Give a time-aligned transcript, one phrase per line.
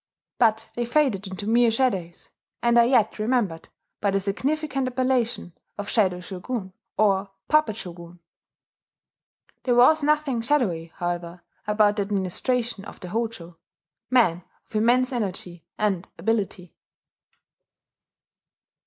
[0.39, 2.31] But they faded into mere shadows,
[2.63, 3.69] and are yet remembered
[3.99, 8.17] by the significant appellation of "Shadow Shogun," or "Puppet Shogun."
[9.61, 13.59] There was nothing shadowy, however, about the administration of the Hojo,
[14.09, 16.73] men of immense energy and ability.